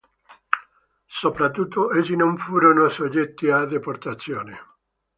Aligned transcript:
Soprattutto, 1.05 1.91
essi 1.93 2.15
non 2.15 2.35
furono 2.35 2.89
soggetti 2.89 3.51
a 3.51 3.65
deportazione. 3.65 4.57